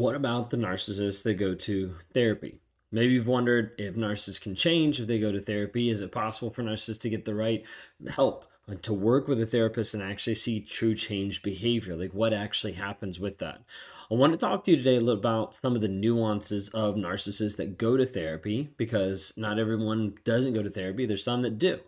what 0.00 0.14
about 0.14 0.48
the 0.48 0.56
narcissists 0.56 1.22
that 1.24 1.34
go 1.34 1.54
to 1.54 1.94
therapy? 2.14 2.60
Maybe 2.90 3.12
you've 3.12 3.26
wondered 3.26 3.72
if 3.78 3.94
narcissists 3.94 4.40
can 4.40 4.54
change 4.54 4.98
if 4.98 5.06
they 5.06 5.20
go 5.20 5.30
to 5.30 5.40
therapy. 5.40 5.90
Is 5.90 6.00
it 6.00 6.10
possible 6.10 6.50
for 6.50 6.62
narcissists 6.62 7.00
to 7.00 7.10
get 7.10 7.26
the 7.26 7.34
right 7.34 7.64
help? 8.08 8.46
Uh, 8.66 8.74
to 8.82 8.92
work 8.94 9.28
with 9.28 9.40
a 9.40 9.46
therapist 9.46 9.94
and 9.94 10.02
actually 10.02 10.34
see 10.34 10.60
true 10.60 10.94
change 10.94 11.42
behavior, 11.42 11.94
like 11.96 12.12
what 12.12 12.32
actually 12.32 12.72
happens 12.72 13.20
with 13.20 13.38
that. 13.38 13.62
I 14.10 14.14
want 14.14 14.32
to 14.32 14.38
talk 14.38 14.64
to 14.64 14.70
you 14.70 14.76
today 14.78 14.96
a 14.96 15.00
little 15.00 15.20
about 15.20 15.54
some 15.54 15.74
of 15.74 15.82
the 15.82 15.88
nuances 15.88 16.70
of 16.70 16.94
narcissists 16.94 17.56
that 17.58 17.78
go 17.78 17.96
to 17.96 18.06
therapy 18.06 18.70
because 18.76 19.34
not 19.36 19.58
everyone 19.58 20.14
doesn't 20.24 20.54
go 20.54 20.62
to 20.62 20.70
therapy. 20.70 21.04
There's 21.06 21.24
some 21.24 21.42
that 21.42 21.58
do 21.58 21.80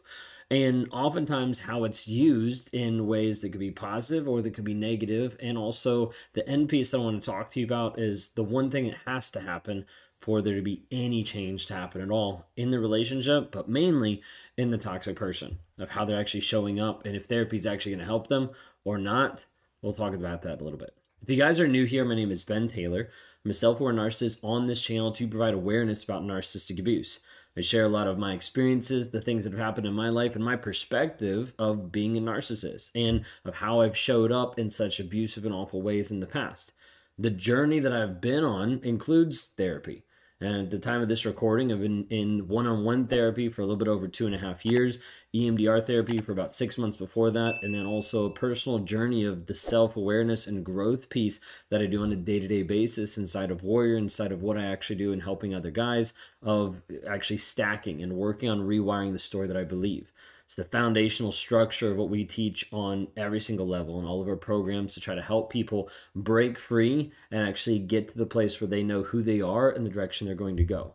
and 0.52 0.86
oftentimes 0.92 1.60
how 1.60 1.84
it's 1.84 2.06
used 2.06 2.68
in 2.74 3.06
ways 3.06 3.40
that 3.40 3.48
could 3.48 3.58
be 3.58 3.70
positive 3.70 4.28
or 4.28 4.42
that 4.42 4.52
could 4.52 4.66
be 4.66 4.74
negative. 4.74 5.34
And 5.40 5.56
also 5.56 6.12
the 6.34 6.46
end 6.46 6.68
piece 6.68 6.90
that 6.90 6.98
i 6.98 7.00
want 7.00 7.22
to 7.22 7.30
talk 7.30 7.48
to 7.50 7.60
you 7.60 7.64
about 7.64 7.98
is 7.98 8.28
the 8.34 8.44
one 8.44 8.70
thing 8.70 8.84
that 8.84 8.98
has 9.06 9.30
to 9.30 9.40
happen 9.40 9.86
for 10.20 10.42
there 10.42 10.54
to 10.54 10.62
be 10.62 10.84
any 10.92 11.22
change 11.22 11.64
to 11.66 11.74
happen 11.74 12.02
at 12.02 12.10
all 12.10 12.46
in 12.54 12.70
the 12.70 12.78
relationship 12.78 13.50
but 13.50 13.68
mainly 13.68 14.20
in 14.56 14.70
the 14.70 14.78
toxic 14.78 15.16
person 15.16 15.58
of 15.78 15.90
how 15.90 16.04
they're 16.04 16.20
actually 16.20 16.40
showing 16.40 16.78
up 16.78 17.06
and 17.06 17.16
if 17.16 17.24
therapy 17.24 17.56
is 17.56 17.66
actually 17.66 17.92
going 17.92 18.00
to 18.00 18.04
help 18.04 18.28
them 18.28 18.50
or 18.84 18.98
not. 18.98 19.46
We'll 19.80 19.94
talk 19.94 20.14
about 20.14 20.42
that 20.42 20.60
a 20.60 20.64
little 20.64 20.78
bit. 20.78 20.94
If 21.22 21.30
you 21.30 21.36
guys 21.36 21.60
are 21.60 21.66
new 21.66 21.86
here 21.86 22.04
my 22.04 22.14
name 22.14 22.30
is 22.30 22.44
ben 22.44 22.68
taylor. 22.68 23.08
I'm 23.42 23.50
a 23.50 23.54
self-aware 23.54 23.94
narcissist 23.94 24.38
on 24.44 24.66
this 24.66 24.82
channel 24.82 25.12
to 25.12 25.26
provide 25.26 25.54
awareness 25.54 26.04
about 26.04 26.22
narcissistic 26.22 26.78
abuse 26.78 27.20
I 27.56 27.60
share 27.60 27.84
a 27.84 27.88
lot 27.88 28.08
of 28.08 28.18
my 28.18 28.32
experiences, 28.32 29.10
the 29.10 29.20
things 29.20 29.44
that 29.44 29.52
have 29.52 29.60
happened 29.60 29.86
in 29.86 29.92
my 29.92 30.08
life, 30.08 30.34
and 30.34 30.44
my 30.44 30.56
perspective 30.56 31.52
of 31.58 31.92
being 31.92 32.16
a 32.16 32.20
narcissist 32.20 32.90
and 32.94 33.24
of 33.44 33.56
how 33.56 33.80
I've 33.80 33.96
showed 33.96 34.32
up 34.32 34.58
in 34.58 34.70
such 34.70 34.98
abusive 34.98 35.44
and 35.44 35.54
awful 35.54 35.82
ways 35.82 36.10
in 36.10 36.20
the 36.20 36.26
past. 36.26 36.72
The 37.18 37.30
journey 37.30 37.78
that 37.80 37.92
I've 37.92 38.20
been 38.20 38.42
on 38.42 38.80
includes 38.82 39.44
therapy. 39.44 40.04
And 40.42 40.56
at 40.56 40.70
the 40.70 40.78
time 40.80 41.00
of 41.00 41.08
this 41.08 41.24
recording, 41.24 41.70
I've 41.70 41.80
been 41.80 42.04
in 42.10 42.48
one 42.48 42.66
on 42.66 42.84
one 42.84 43.06
therapy 43.06 43.48
for 43.48 43.62
a 43.62 43.64
little 43.64 43.78
bit 43.78 43.86
over 43.86 44.08
two 44.08 44.26
and 44.26 44.34
a 44.34 44.38
half 44.38 44.66
years, 44.66 44.98
EMDR 45.32 45.86
therapy 45.86 46.18
for 46.18 46.32
about 46.32 46.56
six 46.56 46.76
months 46.76 46.96
before 46.96 47.30
that, 47.30 47.54
and 47.62 47.72
then 47.72 47.86
also 47.86 48.24
a 48.24 48.34
personal 48.34 48.80
journey 48.80 49.22
of 49.24 49.46
the 49.46 49.54
self 49.54 49.94
awareness 49.94 50.48
and 50.48 50.64
growth 50.64 51.08
piece 51.10 51.38
that 51.70 51.80
I 51.80 51.86
do 51.86 52.02
on 52.02 52.10
a 52.10 52.16
day 52.16 52.40
to 52.40 52.48
day 52.48 52.64
basis 52.64 53.16
inside 53.16 53.52
of 53.52 53.62
Warrior, 53.62 53.96
inside 53.96 54.32
of 54.32 54.42
what 54.42 54.58
I 54.58 54.64
actually 54.64 54.96
do 54.96 55.12
in 55.12 55.20
helping 55.20 55.54
other 55.54 55.70
guys, 55.70 56.12
of 56.42 56.82
actually 57.08 57.38
stacking 57.38 58.02
and 58.02 58.14
working 58.14 58.50
on 58.50 58.66
rewiring 58.66 59.12
the 59.12 59.20
story 59.20 59.46
that 59.46 59.56
I 59.56 59.62
believe. 59.62 60.10
It's 60.52 60.56
the 60.58 60.64
foundational 60.64 61.32
structure 61.32 61.90
of 61.90 61.96
what 61.96 62.10
we 62.10 62.24
teach 62.24 62.68
on 62.74 63.08
every 63.16 63.40
single 63.40 63.66
level 63.66 63.98
in 63.98 64.04
all 64.04 64.20
of 64.20 64.28
our 64.28 64.36
programs 64.36 64.92
to 64.92 65.00
try 65.00 65.14
to 65.14 65.22
help 65.22 65.50
people 65.50 65.88
break 66.14 66.58
free 66.58 67.10
and 67.30 67.48
actually 67.48 67.78
get 67.78 68.08
to 68.08 68.18
the 68.18 68.26
place 68.26 68.60
where 68.60 68.68
they 68.68 68.82
know 68.82 69.02
who 69.02 69.22
they 69.22 69.40
are 69.40 69.70
and 69.70 69.86
the 69.86 69.90
direction 69.90 70.26
they're 70.26 70.36
going 70.36 70.58
to 70.58 70.64
go. 70.64 70.94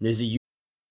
There's 0.00 0.22
a 0.22 0.38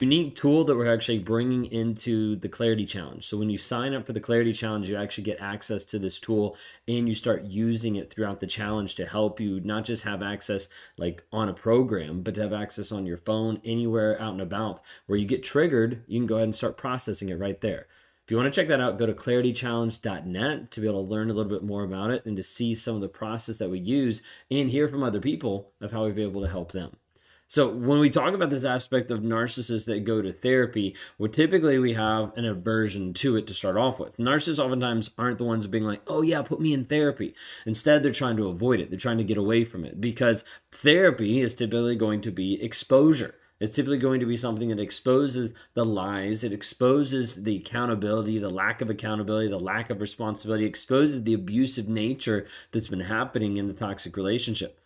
unique 0.00 0.36
tool 0.36 0.64
that 0.64 0.76
we're 0.76 0.92
actually 0.92 1.18
bringing 1.18 1.64
into 1.66 2.36
the 2.36 2.48
Clarity 2.48 2.86
Challenge. 2.86 3.26
So 3.26 3.36
when 3.36 3.50
you 3.50 3.58
sign 3.58 3.94
up 3.94 4.06
for 4.06 4.12
the 4.12 4.20
Clarity 4.20 4.52
Challenge, 4.52 4.88
you 4.88 4.96
actually 4.96 5.24
get 5.24 5.40
access 5.40 5.84
to 5.86 5.98
this 5.98 6.20
tool 6.20 6.56
and 6.86 7.08
you 7.08 7.14
start 7.14 7.44
using 7.44 7.96
it 7.96 8.12
throughout 8.12 8.40
the 8.40 8.46
challenge 8.46 8.94
to 8.96 9.06
help 9.06 9.40
you 9.40 9.60
not 9.60 9.84
just 9.84 10.04
have 10.04 10.22
access 10.22 10.68
like 10.96 11.24
on 11.32 11.48
a 11.48 11.54
program, 11.54 12.22
but 12.22 12.34
to 12.36 12.42
have 12.42 12.52
access 12.52 12.92
on 12.92 13.06
your 13.06 13.18
phone 13.18 13.60
anywhere 13.64 14.20
out 14.20 14.32
and 14.32 14.42
about 14.42 14.80
where 15.06 15.18
you 15.18 15.26
get 15.26 15.42
triggered, 15.42 16.04
you 16.06 16.20
can 16.20 16.26
go 16.26 16.36
ahead 16.36 16.44
and 16.44 16.54
start 16.54 16.76
processing 16.76 17.28
it 17.28 17.38
right 17.38 17.60
there. 17.60 17.86
If 18.24 18.30
you 18.30 18.36
want 18.36 18.52
to 18.52 18.60
check 18.60 18.68
that 18.68 18.80
out, 18.80 18.98
go 18.98 19.06
to 19.06 19.14
claritychallenge.net 19.14 20.70
to 20.70 20.80
be 20.80 20.86
able 20.86 21.02
to 21.02 21.10
learn 21.10 21.30
a 21.30 21.32
little 21.32 21.50
bit 21.50 21.64
more 21.64 21.82
about 21.82 22.10
it 22.10 22.26
and 22.26 22.36
to 22.36 22.42
see 22.42 22.74
some 22.74 22.94
of 22.94 23.00
the 23.00 23.08
process 23.08 23.56
that 23.56 23.70
we 23.70 23.78
use 23.78 24.22
and 24.50 24.68
hear 24.68 24.86
from 24.86 25.02
other 25.02 25.20
people 25.20 25.70
of 25.80 25.92
how 25.92 26.04
we've 26.04 26.14
been 26.14 26.28
able 26.28 26.42
to 26.42 26.48
help 26.48 26.72
them. 26.72 26.98
So 27.50 27.66
when 27.66 27.98
we 27.98 28.10
talk 28.10 28.34
about 28.34 28.50
this 28.50 28.66
aspect 28.66 29.10
of 29.10 29.20
narcissists 29.20 29.86
that 29.86 30.04
go 30.04 30.20
to 30.20 30.34
therapy, 30.34 30.94
well, 31.16 31.30
typically 31.30 31.78
we 31.78 31.94
have 31.94 32.36
an 32.36 32.44
aversion 32.44 33.14
to 33.14 33.36
it 33.36 33.46
to 33.46 33.54
start 33.54 33.78
off 33.78 33.98
with. 33.98 34.18
Narcissists 34.18 34.58
oftentimes 34.58 35.10
aren't 35.16 35.38
the 35.38 35.44
ones 35.44 35.66
being 35.66 35.84
like, 35.84 36.02
"Oh 36.06 36.20
yeah, 36.20 36.42
put 36.42 36.60
me 36.60 36.74
in 36.74 36.84
therapy." 36.84 37.34
Instead, 37.64 38.02
they're 38.02 38.12
trying 38.12 38.36
to 38.36 38.48
avoid 38.48 38.80
it. 38.80 38.90
They're 38.90 38.98
trying 38.98 39.16
to 39.16 39.24
get 39.24 39.38
away 39.38 39.64
from 39.64 39.86
it 39.86 39.98
because 39.98 40.44
therapy 40.70 41.40
is 41.40 41.54
typically 41.54 41.96
going 41.96 42.20
to 42.20 42.30
be 42.30 42.62
exposure. 42.62 43.34
It's 43.60 43.74
typically 43.74 43.98
going 43.98 44.20
to 44.20 44.26
be 44.26 44.36
something 44.36 44.68
that 44.68 44.78
exposes 44.78 45.54
the 45.72 45.86
lies, 45.86 46.44
it 46.44 46.52
exposes 46.52 47.44
the 47.44 47.56
accountability, 47.56 48.38
the 48.38 48.50
lack 48.50 48.82
of 48.82 48.90
accountability, 48.90 49.48
the 49.48 49.58
lack 49.58 49.88
of 49.88 50.02
responsibility, 50.02 50.66
exposes 50.66 51.24
the 51.24 51.34
abusive 51.34 51.88
nature 51.88 52.46
that's 52.72 52.88
been 52.88 53.00
happening 53.00 53.56
in 53.56 53.66
the 53.66 53.72
toxic 53.72 54.16
relationship. 54.18 54.78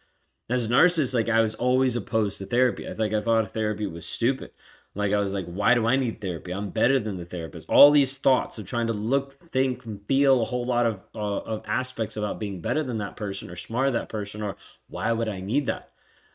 As 0.50 0.66
a 0.66 0.69
narcissist, 0.69 1.14
like 1.14 1.28
I 1.28 1.41
was 1.41 1.54
always 1.54 1.97
opposed 1.97 2.38
to 2.38 2.47
therapy. 2.47 2.88
I 2.88 2.94
think 2.94 3.14
I 3.14 3.22
thought 3.22 3.50
therapy 3.53 3.86
was 3.86 4.06
stupid. 4.06 4.50
Like 4.94 5.12
I 5.12 5.19
was 5.19 5.32
like, 5.32 5.47
why 5.47 5.75
do 5.75 5.86
I 5.86 5.97
need 5.97 6.20
therapy? 6.20 6.53
I'm 6.53 6.70
better 6.70 6.98
than 6.98 7.16
the 7.16 7.25
therapist. 7.25 7.69
All 7.70 7.91
these 7.91 8.19
thoughts 8.19 8.58
of 8.58 8.66
trying 8.66 8.88
to 8.88 8.92
look, 8.92 9.50
think, 9.50 9.86
and 9.86 10.00
feel 10.06 10.42
a 10.42 10.44
whole 10.44 10.66
lot 10.66 10.84
of 10.84 11.03
uh, 11.14 11.19
of 11.19 11.62
aspects 11.66 12.16
about 12.16 12.38
being 12.38 12.60
better 12.60 12.82
than 12.82 12.98
that 12.98 13.16
person 13.16 13.48
or 13.48 13.56
smarter 13.56 13.91
that 13.92 14.10
person, 14.10 14.42
or 14.42 14.56
why 14.88 15.12
would 15.12 15.28
I 15.28 15.41
need 15.41 15.66
that? 15.66 15.91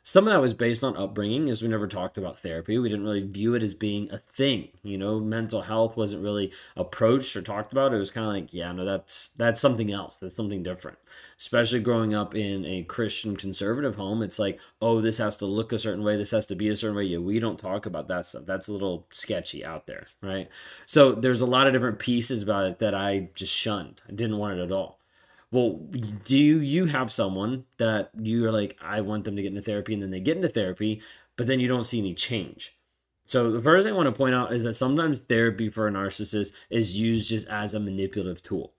Some 0.07 0.25
of 0.25 0.31
that 0.31 0.40
was 0.40 0.53
based 0.53 0.85
on 0.85 0.95
upbringing 0.95 1.50
as 1.50 1.62
we 1.62 1.68
never 1.68 1.85
talked 1.85 2.18
about 2.18 2.40
therapy. 2.40 2.78
We 2.78 2.88
didn't 2.88 3.03
really 3.03 3.28
view 3.28 3.56
it 3.56 3.62
as 3.62 3.73
being 3.73 4.09
a 4.09 4.19
thing 4.19 4.69
you 4.81 4.97
know? 4.97 5.19
Mental 5.19 5.63
health 5.63 5.97
wasn't 5.97 6.23
really 6.23 6.50
approached 6.78 7.35
or 7.35 7.41
talked 7.41 7.73
about. 7.73 7.94
It 7.94 7.97
was 7.97 8.09
kind 8.09 8.25
of 8.25 8.31
like 8.31 8.53
yeah 8.53 8.72
no 8.72 8.85
that's 8.85 9.31
that's 9.35 9.59
something 9.59 9.91
else. 9.91 10.16
That's 10.16 10.38
something 10.38 10.63
different. 10.63 10.97
Especially 11.38 11.81
growing 11.81 12.13
up 12.13 12.34
in 12.34 12.66
a 12.66 12.84
christian 12.84 13.35
conservative 13.35 13.95
home 13.95 14.22
it's 14.22 14.40
like 14.40 14.62
oh 14.81 15.01
this 15.01 15.18
has 15.18 15.35
to 15.38 15.45
look 15.45 15.73
a 15.73 15.78
certain 15.78 16.06
way. 16.06 16.16
This 16.16 16.31
has 16.31 16.47
to 16.47 16.56
be 16.56 16.69
a 16.69 16.78
certain 16.78 16.95
way. 16.95 17.03
Yeah 17.03 17.18
we 17.18 17.38
don't 17.41 17.59
talk 17.59 17.85
about 17.85 18.07
that 18.07 18.25
stuff. 18.25 18.44
That's 18.45 18.69
a 18.69 18.74
little 18.74 19.07
sketchy 19.09 19.66
out 19.66 19.88
there 19.88 20.07
right? 20.22 20.47
So 20.85 21.12
there's 21.12 21.41
a 21.41 21.45
lot 21.45 21.68
of 21.68 21.74
different 21.74 22.00
pieces 22.00 22.41
about 22.41 22.66
it 22.66 22.79
that 22.79 22.95
i 22.95 23.28
just 23.35 23.53
shunned. 23.53 24.00
I 24.07 24.13
didn't 24.13 24.38
want 24.38 24.57
it 24.57 24.63
at 24.63 24.72
all 24.72 24.97
well, 25.52 25.80
do 26.25 26.38
you 26.38 26.85
have 26.85 27.12
someone 27.12 27.66
that 27.78 28.12
you're 28.18 28.52
like, 28.52 28.78
I 28.81 29.02
want 29.02 29.24
them 29.24 29.35
to 29.35 29.41
get 29.41 29.50
into 29.50 29.62
therapy, 29.62 29.94
and 29.94 30.03
then 30.03 30.12
they 30.12 30.19
get 30.19 30.35
into 30.35 30.50
therapy, 30.50 31.02
but 31.35 31.47
then 31.47 31.59
you 31.59 31.68
don't 31.68 31.85
see 31.85 32.00
any 32.00 32.13
change? 32.13 32.75
So 33.28 33.52
the 33.52 33.62
first 33.62 33.86
thing 33.86 33.94
I 33.94 33.97
want 33.97 34.07
to 34.07 34.18
point 34.18 34.36
out 34.36 34.53
is 34.53 34.63
that 34.63 34.74
sometimes 34.74 35.19
therapy 35.19 35.69
for 35.69 35.88
a 35.88 35.91
narcissist 35.91 36.53
is 36.69 36.97
used 36.97 37.30
just 37.30 37.47
as 37.47 37.74
a 37.74 37.80
manipulative 37.80 38.41
tool. 38.41 38.74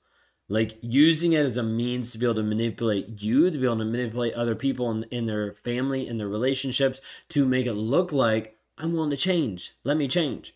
Like 0.48 0.78
using 0.80 1.34
it 1.34 1.44
as 1.44 1.58
a 1.58 1.62
means 1.62 2.10
to 2.12 2.18
be 2.18 2.24
able 2.24 2.36
to 2.36 2.42
manipulate 2.42 3.22
you, 3.22 3.50
to 3.50 3.58
be 3.58 3.66
able 3.66 3.78
to 3.78 3.84
manipulate 3.84 4.32
other 4.32 4.54
people 4.54 4.90
in, 4.90 5.04
in 5.10 5.26
their 5.26 5.52
family, 5.52 6.06
in 6.06 6.16
their 6.16 6.28
relationships, 6.28 7.02
to 7.28 7.44
make 7.44 7.66
it 7.66 7.74
look 7.74 8.12
like 8.12 8.56
I'm 8.78 8.94
willing 8.94 9.10
to 9.10 9.16
change. 9.18 9.74
Let 9.84 9.98
me 9.98 10.08
change. 10.08 10.54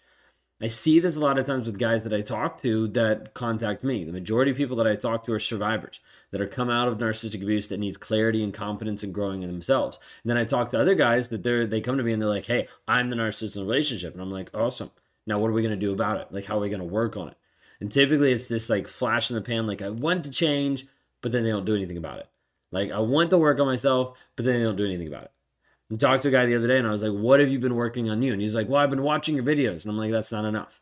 I 0.63 0.69
see 0.69 1.01
this 1.01 1.17
a 1.17 1.21
lot 1.21 1.39
of 1.39 1.45
times 1.45 1.67
with 1.67 1.77
guys 1.77 2.05
that 2.05 2.13
I 2.13 2.21
talk 2.21 2.57
to 2.59 2.87
that 2.89 3.35
contact 3.35 3.83
me. 3.83 4.05
The 4.05 4.13
majority 4.13 4.53
of 4.53 4.57
people 4.57 4.77
that 4.77 4.87
I 4.87 4.95
talk 4.95 5.25
to 5.25 5.33
are 5.33 5.41
survivors 5.41 5.99
that 6.31 6.41
are 6.41 6.47
come 6.47 6.71
out 6.71 6.87
of 6.87 6.99
narcissistic 6.99 7.43
abuse 7.43 7.67
that 7.67 7.81
needs 7.81 7.97
clarity 7.97 8.45
and 8.45 8.55
confidence 8.55 9.03
and 9.03 9.13
growing 9.13 9.43
in 9.43 9.49
themselves. 9.49 9.99
And 10.23 10.31
then 10.31 10.37
I 10.37 10.45
talk 10.45 10.71
to 10.71 10.79
other 10.79 10.95
guys 10.95 11.31
that 11.31 11.43
they're 11.43 11.67
they 11.67 11.81
come 11.81 11.97
to 11.97 12.05
me 12.05 12.13
and 12.13 12.23
they're 12.23 12.29
like, 12.29 12.47
"Hey, 12.47 12.69
I'm 12.87 13.11
the 13.11 13.17
narcissist 13.17 13.57
in 13.57 13.63
a 13.63 13.65
relationship," 13.65 14.13
and 14.13 14.23
I'm 14.23 14.31
like, 14.31 14.51
"Awesome. 14.55 14.93
Now 15.27 15.41
what 15.41 15.51
are 15.51 15.53
we 15.53 15.65
gonna 15.65 15.75
do 15.75 15.93
about 15.93 16.21
it? 16.21 16.29
Like, 16.31 16.45
how 16.45 16.59
are 16.59 16.61
we 16.61 16.71
gonna 16.71 16.85
work 16.85 17.17
on 17.17 17.27
it?" 17.27 17.37
And 17.81 17.91
typically 17.91 18.31
it's 18.31 18.47
this 18.47 18.71
like 18.71 18.87
flash 18.87 19.31
in 19.31 19.35
the 19.35 19.43
pan, 19.43 19.67
like 19.67 19.83
I 19.83 19.91
want 19.91 20.23
to 20.27 20.31
change, 20.31 20.87
but 21.23 21.33
then 21.33 21.43
they 21.43 21.51
don't 21.51 21.65
do 21.67 21.75
anything 21.75 21.97
about 21.97 22.21
it. 22.21 22.29
Like 22.71 22.93
I 22.93 23.01
want 23.01 23.31
to 23.31 23.39
work 23.39 23.59
on 23.59 23.67
myself, 23.67 24.17
but 24.37 24.45
then 24.45 24.59
they 24.59 24.65
don't 24.65 24.77
do 24.77 24.87
anything 24.87 25.09
about 25.09 25.25
it. 25.25 25.33
Talked 25.99 26.23
to 26.23 26.29
a 26.29 26.33
guy 26.33 26.47
the 26.47 26.55
other 26.55 26.69
day 26.69 26.79
and 26.79 26.87
I 26.87 26.91
was 26.93 27.03
like, 27.03 27.13
What 27.13 27.41
have 27.41 27.51
you 27.51 27.59
been 27.59 27.75
working 27.75 28.09
on 28.09 28.23
you? 28.23 28.33
And 28.33 28.41
he's 28.41 28.55
like, 28.55 28.69
Well, 28.69 28.81
I've 28.81 28.91
been 28.91 29.03
watching 29.03 29.35
your 29.35 29.45
videos. 29.45 29.83
And 29.83 29.91
I'm 29.91 29.99
like, 29.99 30.11
That's 30.11 30.33
not 30.33 30.45
enough. 30.45 30.81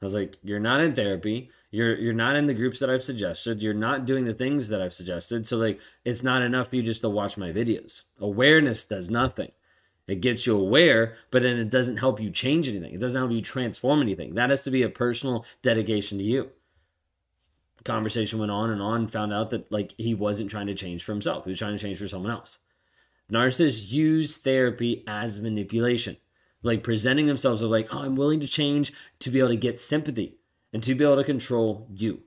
I 0.00 0.04
was 0.04 0.14
like, 0.14 0.36
You're 0.42 0.60
not 0.60 0.80
in 0.80 0.94
therapy. 0.94 1.50
You're 1.70 1.96
you're 1.98 2.12
not 2.12 2.36
in 2.36 2.46
the 2.46 2.54
groups 2.54 2.78
that 2.80 2.90
I've 2.90 3.02
suggested. 3.02 3.62
You're 3.62 3.74
not 3.74 4.04
doing 4.04 4.24
the 4.24 4.34
things 4.34 4.68
that 4.68 4.82
I've 4.82 4.92
suggested. 4.92 5.46
So 5.46 5.56
like 5.56 5.80
it's 6.04 6.22
not 6.22 6.42
enough 6.42 6.68
for 6.68 6.76
you 6.76 6.82
just 6.82 7.00
to 7.00 7.08
watch 7.08 7.36
my 7.36 7.50
videos. 7.50 8.02
Awareness 8.20 8.84
does 8.84 9.10
nothing. 9.10 9.52
It 10.06 10.20
gets 10.20 10.46
you 10.46 10.58
aware, 10.58 11.14
but 11.30 11.42
then 11.42 11.56
it 11.56 11.70
doesn't 11.70 11.96
help 11.96 12.20
you 12.20 12.30
change 12.30 12.68
anything. 12.68 12.92
It 12.92 13.00
doesn't 13.00 13.20
help 13.20 13.32
you 13.32 13.40
transform 13.40 14.02
anything. 14.02 14.34
That 14.34 14.50
has 14.50 14.64
to 14.64 14.70
be 14.70 14.82
a 14.82 14.88
personal 14.88 15.46
dedication 15.62 16.18
to 16.18 16.24
you. 16.24 16.50
Conversation 17.84 18.38
went 18.38 18.50
on 18.50 18.70
and 18.70 18.82
on, 18.82 19.08
found 19.08 19.32
out 19.32 19.50
that 19.50 19.72
like 19.72 19.94
he 19.96 20.14
wasn't 20.14 20.50
trying 20.50 20.66
to 20.66 20.74
change 20.74 21.02
for 21.02 21.12
himself. 21.12 21.44
He 21.44 21.50
was 21.50 21.58
trying 21.58 21.76
to 21.76 21.82
change 21.82 21.98
for 21.98 22.08
someone 22.08 22.32
else 22.32 22.58
Narcissists 23.32 23.90
use 23.90 24.36
therapy 24.36 25.02
as 25.06 25.40
manipulation, 25.40 26.18
like 26.62 26.82
presenting 26.82 27.26
themselves 27.26 27.62
of 27.62 27.70
like, 27.70 27.88
oh, 27.92 28.00
I'm 28.00 28.14
willing 28.14 28.40
to 28.40 28.46
change 28.46 28.92
to 29.20 29.30
be 29.30 29.38
able 29.38 29.48
to 29.48 29.56
get 29.56 29.80
sympathy 29.80 30.36
and 30.72 30.82
to 30.82 30.94
be 30.94 31.04
able 31.04 31.16
to 31.16 31.24
control 31.24 31.88
you. 31.90 32.22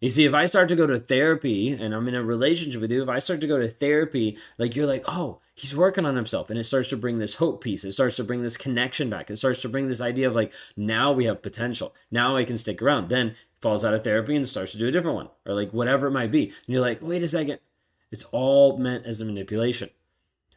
You 0.00 0.10
see, 0.10 0.24
if 0.24 0.34
I 0.34 0.46
start 0.46 0.68
to 0.68 0.76
go 0.76 0.86
to 0.86 0.98
therapy 0.98 1.70
and 1.70 1.94
I'm 1.94 2.08
in 2.08 2.14
a 2.14 2.22
relationship 2.22 2.80
with 2.80 2.90
you, 2.90 3.02
if 3.02 3.08
I 3.08 3.20
start 3.20 3.40
to 3.40 3.46
go 3.46 3.58
to 3.58 3.68
therapy, 3.68 4.36
like 4.58 4.76
you're 4.76 4.86
like, 4.86 5.04
oh, 5.06 5.40
he's 5.54 5.76
working 5.76 6.04
on 6.04 6.16
himself. 6.16 6.50
And 6.50 6.58
it 6.58 6.64
starts 6.64 6.88
to 6.90 6.96
bring 6.96 7.20
this 7.20 7.36
hope 7.36 7.62
piece. 7.62 7.84
It 7.84 7.92
starts 7.92 8.16
to 8.16 8.24
bring 8.24 8.42
this 8.42 8.56
connection 8.56 9.08
back. 9.08 9.30
It 9.30 9.38
starts 9.38 9.62
to 9.62 9.68
bring 9.68 9.88
this 9.88 10.00
idea 10.00 10.28
of 10.28 10.34
like, 10.34 10.52
now 10.76 11.12
we 11.12 11.24
have 11.24 11.42
potential. 11.42 11.94
Now 12.10 12.36
I 12.36 12.44
can 12.44 12.58
stick 12.58 12.82
around. 12.82 13.08
Then 13.08 13.36
falls 13.62 13.84
out 13.84 13.94
of 13.94 14.04
therapy 14.04 14.36
and 14.36 14.46
starts 14.46 14.72
to 14.72 14.78
do 14.78 14.88
a 14.88 14.92
different 14.92 15.16
one 15.16 15.28
or 15.46 15.54
like 15.54 15.70
whatever 15.70 16.08
it 16.08 16.12
might 16.12 16.32
be. 16.32 16.46
And 16.46 16.54
you're 16.66 16.82
like, 16.82 16.98
wait 17.00 17.22
a 17.22 17.28
second. 17.28 17.60
It's 18.10 18.24
all 18.24 18.76
meant 18.76 19.06
as 19.06 19.20
a 19.20 19.24
manipulation. 19.24 19.88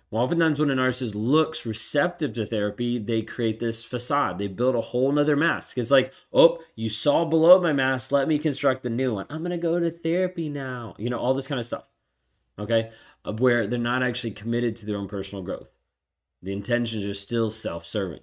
Well, 0.09 0.23
oftentimes 0.23 0.59
when 0.59 0.71
a 0.71 0.75
narcissist 0.75 1.15
looks 1.15 1.65
receptive 1.65 2.33
to 2.33 2.45
therapy, 2.45 2.97
they 2.97 3.23
create 3.23 3.59
this 3.59 3.83
facade. 3.83 4.37
They 4.37 4.47
build 4.47 4.75
a 4.75 4.81
whole 4.81 5.11
nother 5.11 5.35
mask. 5.35 5.77
It's 5.77 5.91
like, 5.91 6.13
oh, 6.31 6.59
you 6.75 6.87
saw 6.87 7.25
below 7.25 7.61
my 7.61 7.73
mask. 7.73 8.13
Let 8.13 8.29
me 8.29 8.39
construct 8.39 8.83
the 8.83 8.89
new 8.89 9.13
one. 9.13 9.25
I'm 9.29 9.39
going 9.39 9.51
to 9.51 9.57
go 9.57 9.79
to 9.79 9.91
therapy 9.91 10.47
now. 10.47 10.95
You 10.97 11.09
know, 11.09 11.19
all 11.19 11.33
this 11.33 11.47
kind 11.47 11.59
of 11.59 11.65
stuff. 11.65 11.89
Okay. 12.57 12.91
Where 13.37 13.67
they're 13.67 13.79
not 13.79 14.01
actually 14.01 14.31
committed 14.31 14.77
to 14.77 14.85
their 14.85 14.95
own 14.95 15.09
personal 15.09 15.43
growth. 15.43 15.69
The 16.41 16.53
intentions 16.53 17.03
are 17.03 17.13
still 17.13 17.49
self 17.49 17.85
serving. 17.85 18.21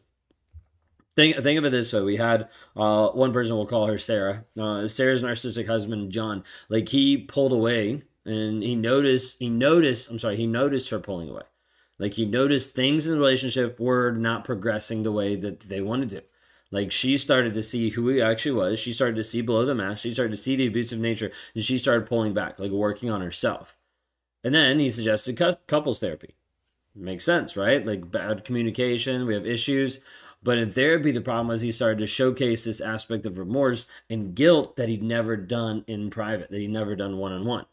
Think, 1.16 1.36
think 1.36 1.58
of 1.58 1.64
it 1.64 1.70
this 1.70 1.92
way: 1.92 2.00
we 2.00 2.16
had 2.16 2.48
uh, 2.74 3.08
one 3.08 3.32
person, 3.32 3.54
we'll 3.54 3.66
call 3.66 3.86
her 3.86 3.98
Sarah. 3.98 4.46
Uh, 4.58 4.88
Sarah's 4.88 5.22
narcissistic 5.22 5.66
husband, 5.66 6.10
John. 6.10 6.42
Like 6.68 6.88
he 6.88 7.18
pulled 7.18 7.52
away, 7.52 8.02
and 8.24 8.62
he 8.62 8.74
noticed. 8.74 9.38
He 9.38 9.50
noticed. 9.50 10.10
I'm 10.10 10.18
sorry. 10.18 10.36
He 10.36 10.46
noticed 10.46 10.88
her 10.90 10.98
pulling 10.98 11.28
away 11.28 11.42
like 11.98 12.18
you 12.18 12.26
notice 12.26 12.70
things 12.70 13.06
in 13.06 13.12
the 13.12 13.18
relationship 13.18 13.78
were 13.78 14.10
not 14.10 14.44
progressing 14.44 15.02
the 15.02 15.12
way 15.12 15.36
that 15.36 15.60
they 15.60 15.80
wanted 15.80 16.08
to. 16.10 16.24
Like 16.70 16.90
she 16.90 17.16
started 17.18 17.54
to 17.54 17.62
see 17.62 17.90
who 17.90 18.08
he 18.08 18.20
actually 18.20 18.52
was. 18.52 18.80
She 18.80 18.92
started 18.92 19.16
to 19.16 19.24
see 19.24 19.42
below 19.42 19.64
the 19.64 19.74
mask. 19.74 20.02
She 20.02 20.12
started 20.12 20.32
to 20.32 20.36
see 20.36 20.56
the 20.56 20.66
abusive 20.66 20.98
nature, 20.98 21.30
and 21.54 21.64
she 21.64 21.78
started 21.78 22.08
pulling 22.08 22.34
back, 22.34 22.58
like 22.58 22.72
working 22.72 23.10
on 23.10 23.20
herself. 23.20 23.76
And 24.42 24.54
then 24.54 24.78
he 24.78 24.90
suggested 24.90 25.38
couples 25.66 26.00
therapy. 26.00 26.34
Makes 26.96 27.24
sense, 27.24 27.56
right? 27.56 27.84
Like 27.84 28.10
bad 28.10 28.44
communication, 28.44 29.26
we 29.26 29.34
have 29.34 29.46
issues. 29.46 30.00
But 30.42 30.58
in 30.58 30.70
therapy, 30.70 31.10
the 31.10 31.22
problem 31.22 31.48
was 31.48 31.62
he 31.62 31.72
started 31.72 31.98
to 32.00 32.06
showcase 32.06 32.64
this 32.64 32.80
aspect 32.80 33.24
of 33.24 33.38
remorse 33.38 33.86
and 34.10 34.34
guilt 34.34 34.76
that 34.76 34.88
he'd 34.90 35.02
never 35.02 35.36
done 35.36 35.84
in 35.86 36.10
private, 36.10 36.50
that 36.50 36.58
he'd 36.58 36.70
never 36.70 36.94
done 36.94 37.16
one 37.16 37.32
on 37.32 37.46
one. 37.46 37.66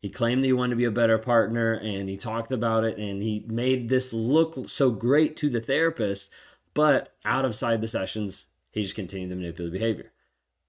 He 0.00 0.08
claimed 0.08 0.42
that 0.42 0.46
he 0.46 0.52
wanted 0.52 0.70
to 0.70 0.76
be 0.76 0.84
a 0.84 0.90
better 0.90 1.18
partner 1.18 1.74
and 1.74 2.08
he 2.08 2.16
talked 2.16 2.52
about 2.52 2.84
it 2.84 2.96
and 2.96 3.22
he 3.22 3.44
made 3.46 3.88
this 3.88 4.12
look 4.12 4.68
so 4.68 4.90
great 4.90 5.36
to 5.36 5.50
the 5.50 5.60
therapist, 5.60 6.30
but 6.72 7.14
out 7.24 7.44
of 7.44 7.54
side 7.54 7.82
the 7.82 7.88
sessions, 7.88 8.46
he 8.72 8.82
just 8.82 8.94
continued 8.94 9.30
the 9.30 9.36
manipulative 9.36 9.78
behavior, 9.78 10.12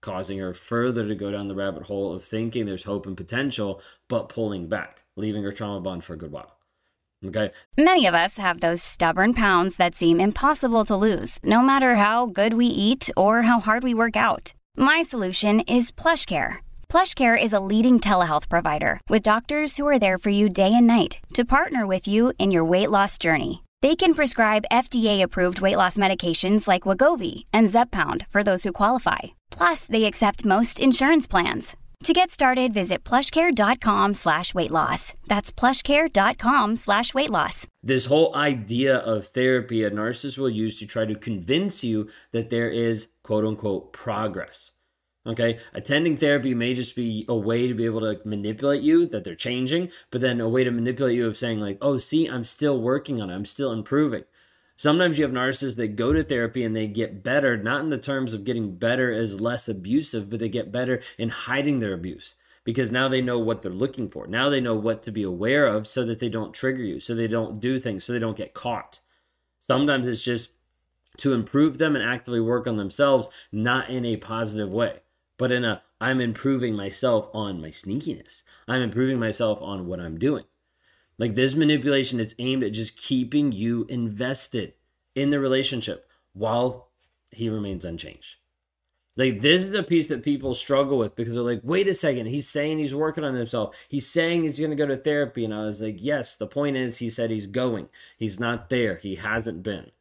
causing 0.02 0.40
her 0.40 0.54
further 0.54 1.08
to 1.08 1.16
go 1.16 1.32
down 1.32 1.48
the 1.48 1.56
rabbit 1.56 1.84
hole 1.84 2.14
of 2.14 2.26
thinking 2.26 2.66
there's 2.66 2.84
hope 2.84 3.06
and 3.06 3.16
potential, 3.16 3.82
but 4.10 4.28
pulling 4.28 4.68
back, 4.68 5.04
leaving 5.16 5.44
her 5.44 5.54
trauma 5.54 5.80
bond 5.80 6.04
for 6.04 6.14
a 6.14 6.18
good 6.18 6.32
while. 6.32 6.58
Okay. 7.26 7.52
Many 7.78 8.08
of 8.08 8.16
us 8.16 8.38
have 8.38 8.60
those 8.60 8.82
stubborn 8.82 9.34
pounds 9.34 9.78
that 9.78 9.96
seem 9.96 10.20
impossible 10.20 10.84
to 10.86 10.96
lose, 10.96 11.40
no 11.44 11.62
matter 11.62 11.96
how 11.96 12.26
good 12.26 12.56
we 12.56 12.66
eat 12.66 13.10
or 13.16 13.44
how 13.44 13.60
hard 13.62 13.84
we 13.84 13.94
work 13.94 14.18
out. 14.18 14.54
My 14.76 15.04
solution 15.04 15.62
is 15.62 15.92
PlushCare 15.92 16.58
PlushCare 16.92 17.42
is 17.42 17.54
a 17.54 17.62
leading 17.62 18.02
telehealth 18.02 18.50
provider 18.50 19.00
with 19.08 19.22
doctors 19.22 19.78
who 19.78 19.88
are 19.88 19.98
there 19.98 20.18
for 20.18 20.30
you 20.30 20.50
day 20.50 20.74
and 20.74 20.88
night 20.88 21.20
to 21.34 21.46
partner 21.46 21.88
with 21.88 22.06
you 22.06 22.34
in 22.38 22.52
your 22.52 22.66
weight 22.66 22.92
loss 22.92 23.18
journey. 23.18 23.64
They 23.82 23.96
can 23.96 24.14
prescribe 24.14 24.66
FDA-approved 24.70 25.62
weight 25.62 25.78
loss 25.78 25.96
medications 25.96 26.68
like 26.68 26.84
Wegovy 26.84 27.46
and 27.54 27.70
Zepbound 27.70 28.28
for 28.28 28.44
those 28.44 28.66
who 28.66 28.74
qualify. 28.74 29.20
Plus, 29.52 29.86
they 29.86 30.04
accept 30.04 30.44
most 30.44 30.82
insurance 30.82 31.28
plans. 31.28 31.78
To 32.04 32.12
get 32.12 32.30
started, 32.30 32.74
visit 32.74 33.06
plushcare.com 33.06 34.16
slash 34.16 34.54
weight 34.54 34.72
loss. 34.72 35.14
That's 35.28 35.50
plushcare.com 35.50 36.76
slash 36.76 37.14
weight 37.14 37.30
loss. 37.30 37.68
This 37.82 38.08
whole 38.08 38.36
idea 38.36 38.98
of 38.98 39.28
therapy 39.28 39.86
a 39.86 39.92
narcissist 39.92 40.38
will 40.38 40.50
use 40.50 40.78
to 40.80 40.86
try 40.86 41.06
to 41.06 41.16
convince 41.16 41.86
you 41.86 42.10
that 42.34 42.50
there 42.50 42.70
is 42.70 43.08
quote 43.24 43.46
unquote 43.46 43.94
progress. 43.94 44.72
Okay, 45.24 45.60
attending 45.72 46.18
therapy 46.18 46.56
may 46.56 46.74
just 46.74 46.96
be 46.96 47.26
a 47.30 47.36
way 47.36 47.68
to 47.68 47.76
be 47.76 47.86
able 47.86 48.02
to 48.02 48.20
manipulate 48.28 48.82
you 48.82 49.06
that 49.06 49.24
they're 49.24 49.36
changing, 49.36 49.92
but 50.10 50.20
then 50.20 50.42
a 50.42 50.50
way 50.50 50.64
to 50.64 50.72
manipulate 50.72 51.16
you 51.16 51.28
of 51.28 51.38
saying, 51.38 51.60
like, 51.60 51.78
oh, 51.80 52.00
see, 52.00 52.26
I'm 52.26 52.44
still 52.44 52.82
working 52.82 53.22
on 53.22 53.30
it, 53.30 53.36
I'm 53.36 53.46
still 53.46 53.72
improving. 53.72 54.24
Sometimes 54.78 55.20
you 55.20 55.24
have 55.24 55.32
narcissists 55.32 55.76
that 55.76 55.96
go 55.96 56.12
to 56.12 56.24
therapy 56.24 56.64
and 56.64 56.76
they 56.76 56.88
get 56.88 57.22
better, 57.22 57.56
not 57.56 57.82
in 57.82 57.92
the 57.92 58.00
terms 58.00 58.34
of 58.34 58.46
getting 58.46 58.78
better 58.78 59.12
as 59.14 59.40
less 59.40 59.70
abusive, 59.70 60.28
but 60.28 60.40
they 60.40 60.50
get 60.50 60.72
better 60.72 61.00
in 61.20 61.30
hiding 61.30 61.80
their 61.80 61.94
abuse 61.94 62.34
because 62.64 62.90
now 62.90 63.08
they 63.08 63.22
know 63.22 63.38
what 63.38 63.62
they're 63.62 63.72
looking 63.72 64.10
for. 64.10 64.26
Now 64.26 64.50
they 64.50 64.60
know 64.60 64.74
what 64.74 65.04
to 65.04 65.12
be 65.12 65.22
aware 65.22 65.68
of 65.68 65.86
so 65.86 66.04
that 66.06 66.20
they 66.20 66.30
don't 66.30 66.52
trigger 66.52 66.82
you, 66.82 67.00
so 67.00 67.14
they 67.14 67.28
don't 67.28 67.60
do 67.60 67.80
things, 67.80 68.04
so 68.04 68.12
they 68.12 68.18
don't 68.18 68.38
get 68.38 68.56
caught. 68.56 69.02
Sometimes 69.60 70.08
it's 70.08 70.24
just 70.24 70.54
to 71.18 71.34
improve 71.34 71.78
them 71.78 71.96
and 71.96 72.04
actively 72.04 72.42
work 72.42 72.66
on 72.66 72.78
themselves, 72.78 73.30
not 73.52 73.88
in 73.88 74.04
a 74.04 74.18
positive 74.18 74.72
way 74.72 75.02
but 75.38 75.52
in 75.52 75.66
a 75.66 75.82
I'm 76.00 76.20
improving 76.20 76.76
myself 76.76 77.30
on 77.32 77.62
my 77.62 77.70
sneakiness. 77.70 78.42
I'm 78.68 78.82
improving 78.82 79.20
myself 79.20 79.60
on 79.62 79.86
what 79.86 80.00
I'm 80.00 80.18
doing. 80.18 80.46
Like 81.20 81.36
this 81.36 81.54
manipulation 81.54 82.20
is 82.20 82.34
aimed 82.40 82.64
at 82.64 82.74
just 82.74 82.98
keeping 82.98 83.52
you 83.52 83.86
invested 83.88 84.74
in 85.14 85.30
the 85.30 85.40
relationship 85.40 86.10
while 86.34 86.90
he 87.30 87.50
remains 87.50 87.86
unchanged. 87.86 88.38
Like 89.16 89.42
this 89.42 89.64
is 89.64 89.76
a 89.76 89.84
piece 89.84 90.08
that 90.08 90.24
people 90.24 90.56
struggle 90.56 90.98
with 90.98 91.16
because 91.16 91.34
they're 91.34 91.44
like, 91.44 91.62
wait 91.64 91.88
a 91.88 91.94
second, 91.94 92.26
he's 92.26 92.50
saying 92.50 92.80
he's 92.80 92.96
working 92.96 93.24
on 93.24 93.36
himself. 93.36 93.76
He's 93.88 94.10
saying 94.10 94.44
he's 94.44 94.60
gonna 94.60 94.76
go 94.76 94.88
to 94.88 94.98
therapy. 94.98 95.46
And 95.46 95.54
I 95.54 95.66
was 95.66 95.82
like, 95.82 95.98
yes, 96.00 96.36
the 96.36 96.48
point 96.48 96.78
is 96.78 96.98
he 96.98 97.12
said 97.12 97.30
he's 97.30 97.48
going. 97.48 97.90
He's 98.18 98.40
not 98.40 98.70
there. 98.72 98.96
He 98.96 99.16
hasn't 99.16 99.62
been. 99.62 99.92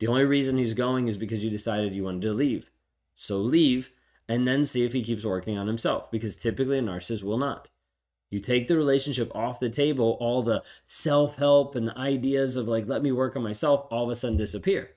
The 0.00 0.08
only 0.08 0.24
reason 0.24 0.58
he's 0.58 0.74
going 0.74 1.06
is 1.06 1.16
because 1.16 1.44
you 1.44 1.50
decided 1.50 1.94
you 1.94 2.04
wanted 2.04 2.22
to 2.22 2.32
leave. 2.32 2.70
So 3.14 3.38
leave 3.38 3.92
and 4.28 4.46
then 4.46 4.64
see 4.64 4.84
if 4.84 4.92
he 4.92 5.02
keeps 5.02 5.24
working 5.24 5.56
on 5.56 5.66
himself 5.66 6.10
because 6.10 6.36
typically 6.36 6.78
a 6.78 6.82
narcissist 6.82 7.22
will 7.22 7.38
not. 7.38 7.68
You 8.30 8.40
take 8.40 8.66
the 8.66 8.76
relationship 8.76 9.30
off 9.34 9.60
the 9.60 9.70
table, 9.70 10.16
all 10.20 10.42
the 10.42 10.62
self 10.86 11.36
help 11.36 11.76
and 11.76 11.86
the 11.86 11.96
ideas 11.98 12.56
of 12.56 12.66
like, 12.66 12.88
let 12.88 13.02
me 13.02 13.12
work 13.12 13.36
on 13.36 13.42
myself 13.42 13.86
all 13.90 14.04
of 14.04 14.10
a 14.10 14.16
sudden 14.16 14.36
disappear 14.36 14.90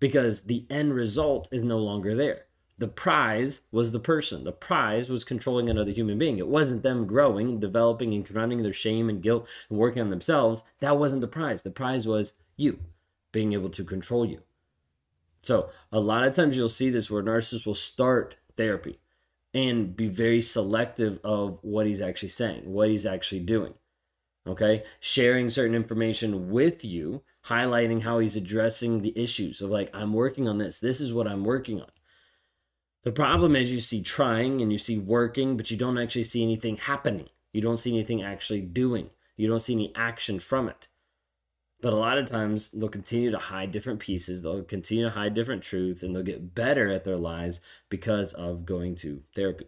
because 0.00 0.42
the 0.42 0.66
end 0.68 0.94
result 0.94 1.48
is 1.50 1.62
no 1.62 1.78
longer 1.78 2.14
there. 2.14 2.42
The 2.76 2.88
prize 2.88 3.60
was 3.70 3.92
the 3.92 4.00
person. 4.00 4.44
The 4.44 4.52
prize 4.52 5.08
was 5.08 5.24
controlling 5.24 5.70
another 5.70 5.92
human 5.92 6.18
being. 6.18 6.38
It 6.38 6.48
wasn't 6.48 6.82
them 6.82 7.06
growing 7.06 7.60
developing 7.60 8.12
and 8.12 8.24
confronting 8.24 8.62
their 8.62 8.72
shame 8.72 9.08
and 9.08 9.22
guilt 9.22 9.48
and 9.70 9.78
working 9.78 10.02
on 10.02 10.10
themselves. 10.10 10.62
That 10.80 10.98
wasn't 10.98 11.20
the 11.20 11.28
prize. 11.28 11.62
The 11.62 11.70
prize 11.70 12.06
was 12.06 12.32
you 12.56 12.80
being 13.32 13.52
able 13.52 13.70
to 13.70 13.84
control 13.84 14.26
you. 14.26 14.42
So, 15.42 15.70
a 15.92 16.00
lot 16.00 16.24
of 16.24 16.34
times 16.34 16.56
you'll 16.56 16.68
see 16.68 16.90
this 16.90 17.10
where 17.10 17.22
narcissists 17.22 17.66
will 17.66 17.74
start 17.74 18.36
therapy 18.56 18.98
and 19.52 19.96
be 19.96 20.08
very 20.08 20.42
selective 20.42 21.20
of 21.22 21.58
what 21.62 21.86
he's 21.86 22.00
actually 22.00 22.28
saying, 22.28 22.62
what 22.64 22.90
he's 22.90 23.06
actually 23.06 23.40
doing. 23.40 23.74
Okay? 24.46 24.82
Sharing 25.00 25.48
certain 25.48 25.74
information 25.74 26.50
with 26.50 26.84
you, 26.84 27.22
highlighting 27.46 28.02
how 28.02 28.18
he's 28.18 28.36
addressing 28.36 29.00
the 29.00 29.16
issues 29.16 29.60
of 29.60 29.70
like, 29.70 29.90
I'm 29.94 30.12
working 30.12 30.48
on 30.48 30.58
this. 30.58 30.78
This 30.78 31.00
is 31.00 31.12
what 31.12 31.28
I'm 31.28 31.44
working 31.44 31.80
on. 31.80 31.90
The 33.04 33.12
problem 33.12 33.54
is 33.54 33.70
you 33.70 33.80
see 33.80 34.02
trying 34.02 34.60
and 34.60 34.72
you 34.72 34.78
see 34.78 34.98
working, 34.98 35.56
but 35.56 35.70
you 35.70 35.76
don't 35.76 35.98
actually 35.98 36.24
see 36.24 36.42
anything 36.42 36.76
happening. 36.76 37.28
You 37.52 37.60
don't 37.60 37.76
see 37.76 37.92
anything 37.92 38.22
actually 38.22 38.62
doing. 38.62 39.10
You 39.36 39.46
don't 39.46 39.60
see 39.60 39.74
any 39.74 39.92
action 39.94 40.40
from 40.40 40.68
it. 40.68 40.88
But 41.84 41.92
a 41.92 41.96
lot 41.96 42.16
of 42.16 42.26
times 42.26 42.70
they'll 42.70 42.88
continue 42.88 43.30
to 43.30 43.36
hide 43.36 43.70
different 43.70 44.00
pieces, 44.00 44.40
they'll 44.40 44.62
continue 44.62 45.04
to 45.04 45.10
hide 45.10 45.34
different 45.34 45.62
truths, 45.62 46.02
and 46.02 46.16
they'll 46.16 46.22
get 46.22 46.54
better 46.54 46.90
at 46.90 47.04
their 47.04 47.18
lies 47.18 47.60
because 47.90 48.32
of 48.32 48.64
going 48.64 48.96
to 48.96 49.20
therapy. 49.34 49.66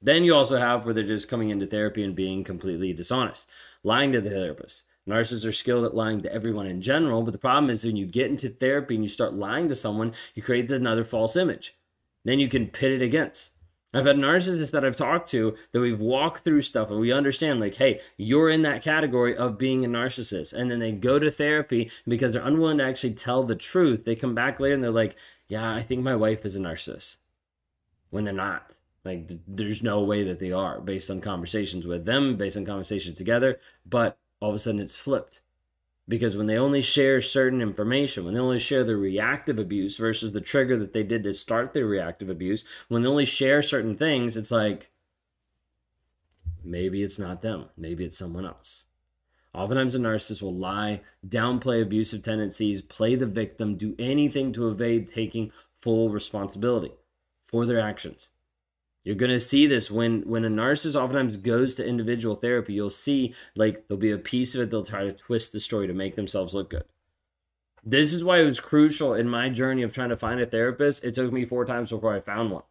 Then 0.00 0.22
you 0.22 0.36
also 0.36 0.58
have 0.58 0.84
where 0.84 0.94
they're 0.94 1.02
just 1.02 1.28
coming 1.28 1.50
into 1.50 1.66
therapy 1.66 2.04
and 2.04 2.14
being 2.14 2.44
completely 2.44 2.92
dishonest, 2.92 3.48
lying 3.82 4.12
to 4.12 4.20
the 4.20 4.30
therapist. 4.30 4.84
Narcissists 5.08 5.44
are 5.44 5.50
skilled 5.50 5.84
at 5.84 5.96
lying 5.96 6.22
to 6.22 6.32
everyone 6.32 6.68
in 6.68 6.80
general, 6.80 7.22
but 7.22 7.32
the 7.32 7.38
problem 7.38 7.70
is 7.70 7.84
when 7.84 7.96
you 7.96 8.06
get 8.06 8.30
into 8.30 8.50
therapy 8.50 8.94
and 8.94 9.02
you 9.02 9.10
start 9.10 9.34
lying 9.34 9.68
to 9.68 9.74
someone, 9.74 10.12
you 10.36 10.44
create 10.44 10.70
another 10.70 11.02
false 11.02 11.34
image. 11.34 11.74
Then 12.24 12.38
you 12.38 12.46
can 12.46 12.68
pit 12.68 12.92
it 12.92 13.02
against. 13.02 13.50
I've 13.94 14.04
had 14.04 14.16
narcissists 14.16 14.70
that 14.72 14.84
I've 14.84 14.96
talked 14.96 15.30
to 15.30 15.56
that 15.72 15.80
we've 15.80 15.98
walked 15.98 16.44
through 16.44 16.62
stuff 16.62 16.90
and 16.90 17.00
we 17.00 17.10
understand, 17.10 17.58
like, 17.58 17.76
hey, 17.76 18.00
you're 18.18 18.50
in 18.50 18.62
that 18.62 18.82
category 18.82 19.34
of 19.34 19.56
being 19.56 19.84
a 19.84 19.88
narcissist. 19.88 20.52
And 20.52 20.70
then 20.70 20.78
they 20.78 20.92
go 20.92 21.18
to 21.18 21.30
therapy 21.30 21.90
because 22.06 22.32
they're 22.32 22.46
unwilling 22.46 22.78
to 22.78 22.84
actually 22.84 23.14
tell 23.14 23.44
the 23.44 23.56
truth. 23.56 24.04
They 24.04 24.14
come 24.14 24.34
back 24.34 24.60
later 24.60 24.74
and 24.74 24.84
they're 24.84 24.90
like, 24.90 25.16
yeah, 25.46 25.74
I 25.74 25.82
think 25.82 26.02
my 26.02 26.16
wife 26.16 26.44
is 26.44 26.54
a 26.54 26.58
narcissist. 26.58 27.16
When 28.10 28.24
they're 28.24 28.34
not. 28.34 28.74
Like, 29.04 29.30
there's 29.46 29.82
no 29.82 30.02
way 30.02 30.22
that 30.24 30.38
they 30.38 30.52
are 30.52 30.80
based 30.80 31.10
on 31.10 31.22
conversations 31.22 31.86
with 31.86 32.04
them, 32.04 32.36
based 32.36 32.58
on 32.58 32.66
conversations 32.66 33.16
together. 33.16 33.58
But 33.86 34.18
all 34.40 34.50
of 34.50 34.56
a 34.56 34.58
sudden 34.58 34.80
it's 34.80 34.96
flipped. 34.96 35.40
Because 36.08 36.36
when 36.36 36.46
they 36.46 36.56
only 36.56 36.80
share 36.80 37.20
certain 37.20 37.60
information, 37.60 38.24
when 38.24 38.32
they 38.32 38.40
only 38.40 38.58
share 38.58 38.82
the 38.82 38.96
reactive 38.96 39.58
abuse 39.58 39.98
versus 39.98 40.32
the 40.32 40.40
trigger 40.40 40.78
that 40.78 40.94
they 40.94 41.02
did 41.02 41.22
to 41.24 41.34
start 41.34 41.74
their 41.74 41.84
reactive 41.84 42.30
abuse, 42.30 42.64
when 42.88 43.02
they 43.02 43.08
only 43.08 43.26
share 43.26 43.60
certain 43.60 43.94
things, 43.94 44.36
it's 44.36 44.50
like 44.50 44.90
maybe 46.64 47.02
it's 47.02 47.18
not 47.18 47.42
them, 47.42 47.66
maybe 47.76 48.04
it's 48.04 48.16
someone 48.16 48.46
else. 48.46 48.86
Oftentimes, 49.52 49.94
a 49.94 49.98
narcissist 49.98 50.40
will 50.40 50.54
lie, 50.54 51.02
downplay 51.26 51.82
abusive 51.82 52.22
tendencies, 52.22 52.80
play 52.80 53.14
the 53.14 53.26
victim, 53.26 53.76
do 53.76 53.94
anything 53.98 54.52
to 54.52 54.68
evade 54.68 55.12
taking 55.12 55.52
full 55.80 56.10
responsibility 56.10 56.92
for 57.46 57.66
their 57.66 57.80
actions. 57.80 58.30
You're 59.08 59.16
going 59.16 59.30
to 59.30 59.40
see 59.40 59.66
this 59.66 59.90
when 59.90 60.20
when 60.26 60.44
a 60.44 60.50
narcissist 60.50 60.94
oftentimes 60.94 61.38
goes 61.38 61.74
to 61.76 61.86
individual 61.86 62.34
therapy. 62.34 62.74
You'll 62.74 62.90
see 62.90 63.32
like 63.56 63.88
there'll 63.88 63.98
be 63.98 64.10
a 64.10 64.18
piece 64.18 64.54
of 64.54 64.60
it 64.60 64.70
they'll 64.70 64.84
try 64.84 65.04
to 65.04 65.14
twist 65.14 65.54
the 65.54 65.60
story 65.60 65.86
to 65.86 65.94
make 65.94 66.14
themselves 66.14 66.52
look 66.52 66.68
good. 66.68 66.84
This 67.82 68.12
is 68.12 68.22
why 68.22 68.40
it 68.40 68.44
was 68.44 68.60
crucial 68.60 69.14
in 69.14 69.26
my 69.26 69.48
journey 69.48 69.82
of 69.82 69.94
trying 69.94 70.10
to 70.10 70.16
find 70.18 70.42
a 70.42 70.46
therapist. 70.46 71.04
It 71.04 71.14
took 71.14 71.32
me 71.32 71.46
four 71.46 71.64
times 71.64 71.88
before 71.88 72.14
I 72.14 72.20
found 72.20 72.50
one. 72.50 72.64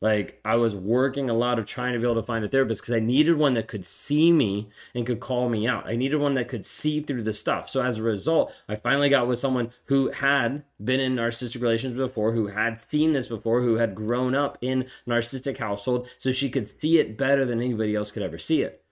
Like 0.00 0.40
I 0.46 0.56
was 0.56 0.74
working 0.74 1.28
a 1.28 1.34
lot 1.34 1.58
of 1.58 1.66
trying 1.66 1.92
to 1.92 1.98
be 1.98 2.06
able 2.06 2.14
to 2.14 2.26
find 2.26 2.42
a 2.42 2.48
therapist 2.48 2.80
because 2.80 2.94
I 2.94 3.00
needed 3.00 3.36
one 3.36 3.52
that 3.54 3.68
could 3.68 3.84
see 3.84 4.32
me 4.32 4.70
and 4.94 5.06
could 5.06 5.20
call 5.20 5.50
me 5.50 5.68
out. 5.68 5.86
I 5.86 5.96
needed 5.96 6.16
one 6.16 6.34
that 6.34 6.48
could 6.48 6.64
see 6.64 7.00
through 7.00 7.22
the 7.24 7.34
stuff. 7.34 7.68
So 7.68 7.82
as 7.82 7.98
a 7.98 8.02
result, 8.02 8.52
I 8.66 8.76
finally 8.76 9.10
got 9.10 9.28
with 9.28 9.38
someone 9.38 9.72
who 9.86 10.10
had 10.10 10.64
been 10.82 11.00
in 11.00 11.16
narcissistic 11.16 11.60
relations 11.60 11.96
before, 11.96 12.32
who 12.32 12.46
had 12.46 12.80
seen 12.80 13.12
this 13.12 13.26
before, 13.26 13.60
who 13.60 13.74
had 13.74 13.94
grown 13.94 14.34
up 14.34 14.56
in 14.62 14.86
a 15.06 15.10
narcissistic 15.10 15.58
household, 15.58 16.08
so 16.16 16.32
she 16.32 16.48
could 16.48 16.80
see 16.80 16.98
it 16.98 17.18
better 17.18 17.44
than 17.44 17.60
anybody 17.60 17.94
else 17.94 18.10
could 18.10 18.22
ever 18.22 18.38
see 18.38 18.62
it. 18.62 18.82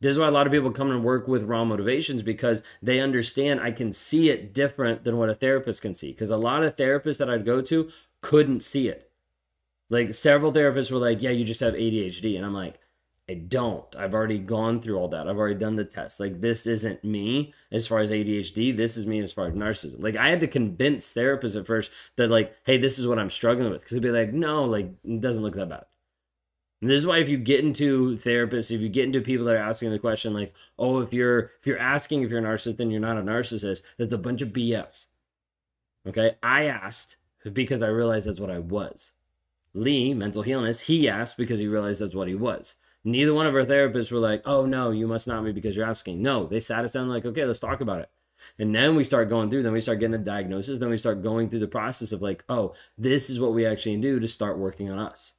This 0.00 0.12
is 0.12 0.18
why 0.18 0.28
a 0.28 0.32
lot 0.32 0.46
of 0.46 0.52
people 0.52 0.70
come 0.72 0.90
and 0.90 1.04
work 1.04 1.28
with 1.28 1.44
raw 1.44 1.64
motivations 1.64 2.22
because 2.22 2.64
they 2.82 3.00
understand 3.00 3.60
I 3.60 3.72
can 3.72 3.92
see 3.92 4.30
it 4.30 4.54
different 4.54 5.04
than 5.04 5.18
what 5.18 5.28
a 5.28 5.34
therapist 5.34 5.82
can 5.82 5.94
see. 5.94 6.10
Because 6.12 6.30
a 6.30 6.36
lot 6.36 6.62
of 6.62 6.76
therapists 6.76 7.18
that 7.18 7.30
I'd 7.30 7.44
go 7.44 7.60
to 7.62 7.90
couldn't 8.20 8.62
see 8.62 8.88
it 8.88 9.07
like 9.90 10.14
several 10.14 10.52
therapists 10.52 10.90
were 10.92 10.98
like, 10.98 11.22
"Yeah, 11.22 11.30
you 11.30 11.44
just 11.44 11.60
have 11.60 11.74
ADHD," 11.74 12.36
and 12.36 12.44
I'm 12.44 12.54
like, 12.54 12.78
"I 13.28 13.34
don't. 13.34 13.94
I've 13.96 14.14
already 14.14 14.38
gone 14.38 14.80
through 14.80 14.96
all 14.98 15.08
that. 15.08 15.28
I've 15.28 15.38
already 15.38 15.58
done 15.58 15.76
the 15.76 15.84
test. 15.84 16.20
Like 16.20 16.40
this 16.40 16.66
isn't 16.66 17.04
me 17.04 17.54
as 17.72 17.86
far 17.86 18.00
as 18.00 18.10
ADHD. 18.10 18.76
This 18.76 18.96
is 18.96 19.06
me 19.06 19.20
as 19.20 19.32
far 19.32 19.46
as 19.48 19.54
narcissism." 19.54 20.02
Like 20.02 20.16
I 20.16 20.28
had 20.28 20.40
to 20.40 20.48
convince 20.48 21.12
therapists 21.12 21.58
at 21.58 21.66
first 21.66 21.90
that 22.16 22.28
like, 22.30 22.54
"Hey, 22.64 22.78
this 22.78 22.98
is 22.98 23.06
what 23.06 23.18
I'm 23.18 23.30
struggling 23.30 23.70
with," 23.70 23.80
because 23.80 23.94
they'd 23.94 24.02
be 24.02 24.10
like, 24.10 24.32
"No, 24.32 24.64
like 24.64 24.90
it 25.04 25.20
doesn't 25.20 25.42
look 25.42 25.54
that 25.54 25.68
bad." 25.68 25.86
And 26.80 26.90
this 26.90 26.98
is 26.98 27.06
why 27.06 27.18
if 27.18 27.28
you 27.28 27.38
get 27.38 27.64
into 27.64 28.16
therapists, 28.18 28.70
if 28.70 28.80
you 28.80 28.88
get 28.88 29.04
into 29.04 29.20
people 29.20 29.46
that 29.46 29.56
are 29.56 29.58
asking 29.58 29.90
the 29.90 29.98
question 29.98 30.32
like, 30.34 30.54
"Oh, 30.78 31.00
if 31.00 31.12
you're 31.12 31.52
if 31.60 31.66
you're 31.66 31.78
asking 31.78 32.22
if 32.22 32.30
you're 32.30 32.40
a 32.40 32.42
narcissist, 32.42 32.76
then 32.76 32.90
you're 32.90 33.00
not 33.00 33.18
a 33.18 33.22
narcissist," 33.22 33.82
that's 33.96 34.14
a 34.14 34.18
bunch 34.18 34.42
of 34.42 34.50
BS. 34.52 35.06
Okay, 36.06 36.36
I 36.42 36.64
asked 36.64 37.16
because 37.52 37.82
I 37.82 37.88
realized 37.88 38.26
that's 38.28 38.40
what 38.40 38.50
I 38.50 38.58
was. 38.58 39.12
Lee, 39.74 40.14
mental 40.14 40.42
illness, 40.46 40.80
he 40.80 41.08
asked 41.08 41.36
because 41.36 41.58
he 41.58 41.66
realized 41.66 42.00
that's 42.00 42.14
what 42.14 42.28
he 42.28 42.34
was. 42.34 42.74
Neither 43.04 43.32
one 43.32 43.46
of 43.46 43.54
our 43.54 43.64
therapists 43.64 44.10
were 44.10 44.18
like, 44.18 44.42
oh 44.44 44.66
no, 44.66 44.90
you 44.90 45.06
must 45.06 45.26
not 45.26 45.44
be 45.44 45.52
because 45.52 45.76
you're 45.76 45.86
asking. 45.86 46.22
No, 46.22 46.46
they 46.46 46.60
sat 46.60 46.84
us 46.84 46.92
down 46.92 47.08
like, 47.08 47.24
okay, 47.24 47.44
let's 47.44 47.60
talk 47.60 47.80
about 47.80 48.00
it. 48.00 48.10
And 48.58 48.74
then 48.74 48.96
we 48.96 49.04
start 49.04 49.28
going 49.28 49.50
through, 49.50 49.62
then 49.62 49.72
we 49.72 49.80
start 49.80 50.00
getting 50.00 50.14
a 50.14 50.18
diagnosis, 50.18 50.78
then 50.78 50.90
we 50.90 50.98
start 50.98 51.22
going 51.22 51.48
through 51.48 51.58
the 51.60 51.68
process 51.68 52.12
of 52.12 52.22
like, 52.22 52.44
oh, 52.48 52.74
this 52.96 53.30
is 53.30 53.40
what 53.40 53.54
we 53.54 53.66
actually 53.66 53.96
do 53.96 54.20
to 54.20 54.28
start 54.28 54.58
working 54.58 54.90
on 54.90 54.98
us. 54.98 55.32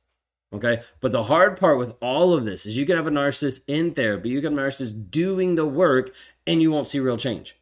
Okay. 0.52 0.82
But 1.00 1.12
the 1.12 1.24
hard 1.24 1.58
part 1.58 1.78
with 1.78 1.96
all 2.02 2.34
of 2.34 2.44
this 2.44 2.66
is 2.66 2.78
you 2.78 2.86
can 2.86 2.98
have 2.98 3.08
a 3.08 3.12
narcissist 3.12 3.62
in 3.68 3.94
therapy, 3.94 4.30
you 4.30 4.42
can 4.42 4.58
have 4.58 4.66
a 4.66 4.70
narcissist 4.70 5.12
doing 5.12 5.56
the 5.56 5.66
work, 5.66 6.14
and 6.48 6.62
you 6.62 6.72
won't 6.72 6.88
see 6.88 7.00
real 7.00 7.18
change. 7.18 7.56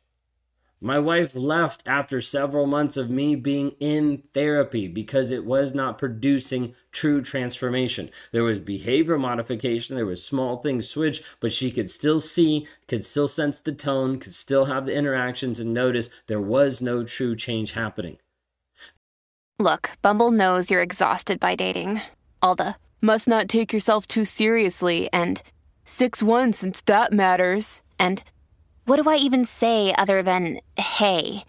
My 0.79 0.99
wife 0.99 1.33
left 1.33 1.81
after 1.87 2.21
several 2.21 2.67
months 2.67 2.97
of 2.97 3.09
me 3.09 3.35
being 3.35 3.71
in 3.79 4.21
therapy 4.35 4.87
because 4.87 5.31
it 5.31 5.43
was 5.43 5.73
not 5.73 5.97
producing 5.97 6.75
true 6.91 7.21
transformation. 7.23 8.11
There 8.31 8.43
was 8.43 8.59
behavior 8.59 9.17
modification, 9.17 9.95
there 9.95 10.05
was 10.05 10.23
small 10.23 10.57
things 10.57 10.87
switch, 10.87 11.23
but 11.39 11.51
she 11.51 11.71
could 11.71 11.89
still 11.89 12.19
see, 12.19 12.67
could 12.87 13.03
still 13.03 13.27
sense 13.27 13.59
the 13.59 13.71
tone, 13.71 14.19
could 14.19 14.35
still 14.35 14.65
have 14.65 14.85
the 14.85 14.93
interactions 14.93 15.59
and 15.59 15.73
notice 15.73 16.11
there 16.27 16.41
was 16.41 16.79
no 16.79 17.03
true 17.03 17.35
change 17.35 17.71
happening. 17.71 18.17
Look, 19.57 19.89
Bumble 20.03 20.29
knows 20.29 20.69
you're 20.69 20.83
exhausted 20.83 21.39
by 21.39 21.55
dating. 21.55 22.01
All 22.39 22.53
the 22.53 22.75
must 23.01 23.27
not 23.27 23.47
take 23.47 23.73
yourself 23.73 24.05
too 24.05 24.25
seriously 24.25 25.09
and 25.11 25.41
6 25.85 26.21
1 26.21 26.53
since 26.53 26.81
that 26.81 27.11
matters. 27.11 27.81
And 27.97 28.23
what 28.87 29.03
do 29.03 29.09
I 29.09 29.17
even 29.17 29.43
say 29.43 29.93
other 29.97 30.23
than 30.23 30.61
hey? 30.77 31.43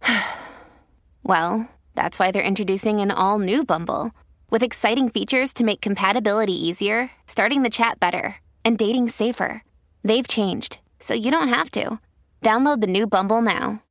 well, 1.24 1.68
that's 1.96 2.20
why 2.20 2.30
they're 2.30 2.40
introducing 2.40 3.00
an 3.00 3.10
all 3.10 3.40
new 3.40 3.64
Bumble 3.64 4.12
with 4.48 4.62
exciting 4.62 5.08
features 5.08 5.52
to 5.54 5.64
make 5.64 5.80
compatibility 5.80 6.54
easier, 6.54 7.10
starting 7.26 7.62
the 7.62 7.70
chat 7.70 7.98
better, 7.98 8.36
and 8.64 8.78
dating 8.78 9.08
safer. 9.08 9.64
They've 10.04 10.28
changed, 10.28 10.78
so 11.00 11.14
you 11.14 11.32
don't 11.32 11.48
have 11.48 11.72
to. 11.72 11.98
Download 12.42 12.80
the 12.80 12.86
new 12.86 13.08
Bumble 13.08 13.42
now. 13.42 13.82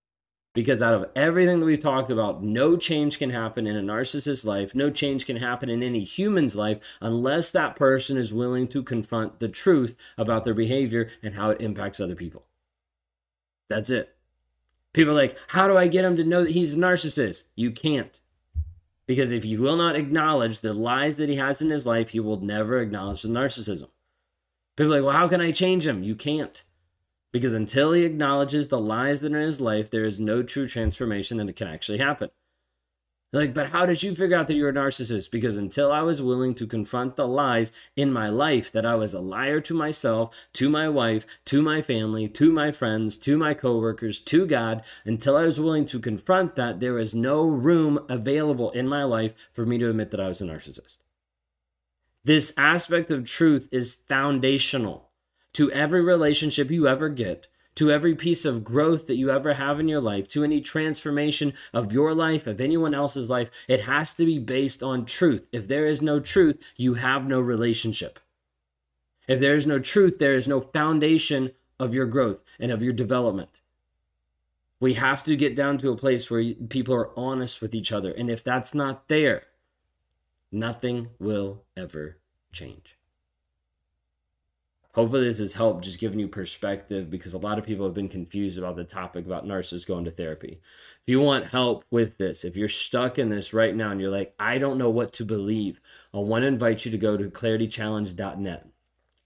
Because 0.53 0.81
out 0.81 0.93
of 0.93 1.09
everything 1.13 1.59
that 1.59 1.65
we've 1.65 1.79
talked 1.79 2.09
about, 2.09 2.41
no 2.41 2.77
change 2.77 3.19
can 3.19 3.31
happen 3.31 3.67
in 3.67 3.75
a 3.75 3.81
narcissist's 3.81 4.45
life, 4.45 4.73
no 4.73 4.89
change 4.89 5.25
can 5.25 5.35
happen 5.35 5.69
in 5.69 5.83
any 5.83 6.05
human's 6.05 6.55
life 6.55 6.79
unless 7.01 7.51
that 7.51 7.75
person 7.75 8.15
is 8.15 8.33
willing 8.33 8.69
to 8.69 8.81
confront 8.81 9.39
the 9.39 9.49
truth 9.49 9.97
about 10.17 10.45
their 10.45 10.53
behavior 10.53 11.09
and 11.21 11.35
how 11.35 11.49
it 11.49 11.59
impacts 11.59 11.99
other 11.99 12.15
people. 12.15 12.45
That's 13.69 13.89
it. 13.89 14.15
People 14.93 15.11
are 15.11 15.15
like, 15.15 15.37
how 15.49 15.67
do 15.67 15.77
I 15.77 15.87
get 15.87 16.05
him 16.05 16.17
to 16.17 16.23
know 16.23 16.43
that 16.43 16.51
he's 16.51 16.73
a 16.73 16.77
narcissist? 16.77 17.43
You 17.55 17.71
can't. 17.71 18.19
Because 19.05 19.31
if 19.31 19.45
you 19.45 19.61
will 19.61 19.77
not 19.77 19.95
acknowledge 19.95 20.59
the 20.59 20.73
lies 20.73 21.17
that 21.17 21.29
he 21.29 21.35
has 21.35 21.61
in 21.61 21.69
his 21.69 21.85
life, 21.85 22.09
he 22.09 22.19
will 22.19 22.39
never 22.41 22.79
acknowledge 22.79 23.21
the 23.21 23.29
narcissism. 23.29 23.89
People 24.75 24.93
are 24.93 24.97
like, 24.97 25.05
well, 25.05 25.17
how 25.17 25.27
can 25.27 25.41
I 25.41 25.51
change 25.51 25.87
him? 25.87 26.03
You 26.03 26.15
can't. 26.15 26.63
Because 27.31 27.53
until 27.53 27.93
he 27.93 28.03
acknowledges 28.03 28.67
the 28.67 28.79
lies 28.79 29.21
that 29.21 29.33
are 29.33 29.39
in 29.39 29.45
his 29.45 29.61
life, 29.61 29.89
there 29.89 30.05
is 30.05 30.19
no 30.19 30.43
true 30.43 30.67
transformation 30.67 31.37
that 31.37 31.55
can 31.55 31.67
actually 31.67 31.97
happen. 31.99 32.29
Like, 33.33 33.53
but 33.53 33.71
how 33.71 33.85
did 33.85 34.03
you 34.03 34.15
figure 34.15 34.37
out 34.37 34.47
that 34.47 34.55
you're 34.55 34.69
a 34.69 34.73
narcissist? 34.73 35.31
Because 35.31 35.57
until 35.57 35.91
I 35.91 36.01
was 36.01 36.21
willing 36.21 36.55
to 36.55 36.65
confront 36.65 37.17
the 37.17 37.27
lies 37.27 37.73
in 37.97 38.13
my 38.13 38.29
life 38.29 38.71
that 38.71 38.85
I 38.85 38.95
was 38.95 39.13
a 39.13 39.19
liar 39.19 39.59
to 39.61 39.73
myself, 39.73 40.33
to 40.53 40.69
my 40.69 40.87
wife, 40.87 41.25
to 41.45 41.61
my 41.61 41.81
family, 41.81 42.29
to 42.29 42.51
my 42.53 42.71
friends, 42.71 43.17
to 43.17 43.37
my 43.37 43.53
coworkers, 43.53 44.21
to 44.21 44.45
God, 44.45 44.81
until 45.03 45.35
I 45.35 45.43
was 45.43 45.59
willing 45.59 45.85
to 45.87 45.99
confront 45.99 46.55
that, 46.55 46.79
there 46.79 46.93
was 46.93 47.13
no 47.13 47.45
room 47.45 47.99
available 48.07 48.71
in 48.71 48.87
my 48.87 49.03
life 49.03 49.33
for 49.51 49.65
me 49.65 49.77
to 49.77 49.89
admit 49.89 50.11
that 50.11 50.21
I 50.21 50.29
was 50.29 50.41
a 50.41 50.45
narcissist. 50.45 50.97
This 52.23 52.53
aspect 52.57 53.11
of 53.11 53.25
truth 53.25 53.67
is 53.71 53.93
foundational 54.07 55.09
to 55.53 55.69
every 55.71 56.01
relationship 56.01 56.71
you 56.71 56.87
ever 56.87 57.09
get 57.09 57.47
to 57.77 57.91
every 57.91 58.15
piece 58.15 58.43
of 58.43 58.63
growth 58.63 59.05
that 59.05 59.17
you 59.17 59.29
ever 59.29 59.53
have 59.53 59.79
in 59.79 59.87
your 59.87 60.01
life, 60.01 60.27
to 60.29 60.43
any 60.43 60.61
transformation 60.61 61.53
of 61.71 61.93
your 61.93 62.11
life, 62.13 62.47
of 62.47 62.59
anyone 62.59 62.95
else's 62.95 63.29
life, 63.29 63.51
it 63.67 63.81
has 63.81 64.15
to 64.15 64.25
be 64.25 64.39
based 64.39 64.81
on 64.81 65.05
truth. 65.05 65.45
If 65.51 65.67
there 65.67 65.85
is 65.85 66.01
no 66.01 66.19
truth, 66.19 66.59
you 66.75 66.95
have 66.95 67.27
no 67.27 67.39
relationship. 67.39 68.19
If 69.27 69.39
there 69.39 69.55
is 69.55 69.67
no 69.67 69.77
truth, 69.77 70.17
there 70.17 70.33
is 70.33 70.47
no 70.47 70.61
foundation 70.61 71.51
of 71.79 71.93
your 71.93 72.07
growth 72.07 72.43
and 72.59 72.71
of 72.71 72.81
your 72.81 72.93
development. 72.93 73.61
We 74.79 74.95
have 74.95 75.23
to 75.25 75.35
get 75.35 75.55
down 75.55 75.77
to 75.79 75.91
a 75.91 75.97
place 75.97 76.31
where 76.31 76.55
people 76.69 76.95
are 76.95 77.11
honest 77.17 77.61
with 77.61 77.75
each 77.75 77.91
other. 77.91 78.11
And 78.11 78.29
if 78.29 78.43
that's 78.43 78.73
not 78.73 79.07
there, 79.07 79.43
nothing 80.51 81.09
will 81.19 81.63
ever 81.75 82.17
change 82.51 82.96
hopefully 84.97 85.25
this 85.25 85.37
has 85.37 85.53
helped 85.53 85.83
just 85.83 85.99
giving 85.99 86.17
you 86.17 86.27
perspective 86.27 87.11
because 87.11 87.35
a 87.35 87.37
lot 87.37 87.59
of 87.59 87.65
people 87.65 87.85
have 87.85 87.93
been 87.93 88.09
confused 88.09 88.57
about 88.57 88.75
the 88.75 88.83
topic 88.83 89.27
about 89.27 89.45
narcissists 89.45 89.85
going 89.85 90.03
to 90.03 90.09
therapy 90.09 90.59
if 91.03 91.11
you 91.11 91.19
want 91.19 91.45
help 91.45 91.85
with 91.91 92.17
this 92.17 92.43
if 92.43 92.55
you're 92.55 92.67
stuck 92.67 93.19
in 93.19 93.29
this 93.29 93.53
right 93.53 93.75
now 93.75 93.91
and 93.91 94.01
you're 94.01 94.09
like 94.09 94.33
i 94.39 94.57
don't 94.57 94.77
know 94.77 94.89
what 94.89 95.13
to 95.13 95.23
believe 95.23 95.79
i 96.15 96.17
want 96.17 96.41
to 96.41 96.47
invite 96.47 96.83
you 96.83 96.89
to 96.89 96.97
go 96.97 97.15
to 97.15 97.29
claritychallenge.net 97.29 98.67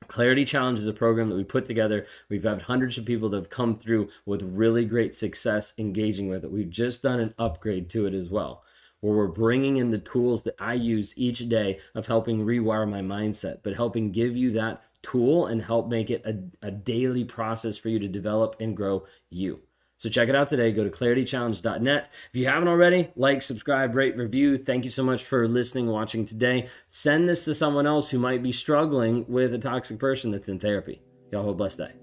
Clarity 0.07 0.43
Challenge 0.43 0.77
is 0.77 0.87
a 0.87 0.91
program 0.91 1.29
that 1.29 1.37
we 1.37 1.45
put 1.45 1.65
together. 1.65 2.05
We've 2.27 2.43
had 2.43 2.63
hundreds 2.63 2.97
of 2.97 3.05
people 3.05 3.29
that 3.29 3.37
have 3.37 3.49
come 3.49 3.77
through 3.77 4.09
with 4.25 4.41
really 4.41 4.83
great 4.83 5.15
success 5.15 5.73
engaging 5.77 6.27
with 6.27 6.43
it. 6.43 6.51
We've 6.51 6.69
just 6.69 7.01
done 7.01 7.21
an 7.21 7.33
upgrade 7.39 7.89
to 7.91 8.07
it 8.07 8.13
as 8.13 8.29
well, 8.29 8.65
where 8.99 9.15
we're 9.15 9.27
bringing 9.27 9.77
in 9.77 9.91
the 9.91 9.99
tools 9.99 10.43
that 10.43 10.55
I 10.59 10.73
use 10.73 11.13
each 11.15 11.47
day 11.47 11.79
of 11.95 12.07
helping 12.07 12.45
rewire 12.45 12.89
my 12.89 12.99
mindset, 12.99 13.59
but 13.63 13.75
helping 13.75 14.11
give 14.11 14.35
you 14.35 14.51
that 14.51 14.83
tool 15.01 15.45
and 15.45 15.61
help 15.61 15.87
make 15.87 16.09
it 16.09 16.25
a, 16.25 16.67
a 16.67 16.71
daily 16.71 17.23
process 17.23 17.77
for 17.77 17.89
you 17.89 17.99
to 17.99 18.07
develop 18.07 18.55
and 18.59 18.75
grow 18.75 19.05
you. 19.29 19.61
So 19.97 20.09
check 20.09 20.29
it 20.29 20.35
out 20.35 20.49
today. 20.49 20.71
Go 20.71 20.83
to 20.83 20.89
claritychallenge.net. 20.89 22.11
If 22.33 22.35
you 22.35 22.47
haven't 22.47 22.67
already, 22.67 23.11
like, 23.15 23.43
subscribe, 23.43 23.93
rate, 23.93 24.17
review. 24.17 24.57
Thank 24.57 24.83
you 24.83 24.89
so 24.89 25.03
much 25.03 25.23
for 25.23 25.47
listening, 25.47 25.85
watching 25.85 26.25
today. 26.25 26.69
Send 26.89 27.29
this 27.29 27.45
to 27.45 27.53
someone 27.53 27.85
else 27.85 28.09
who 28.09 28.17
might 28.17 28.41
be 28.41 28.51
struggling 28.51 29.25
with 29.27 29.53
a 29.53 29.59
toxic 29.59 29.99
person 29.99 30.31
that's 30.31 30.47
in 30.47 30.57
therapy. 30.57 31.03
Y'all 31.31 31.43
have 31.43 31.51
a 31.51 31.53
blessed 31.53 31.77
day. 31.77 32.00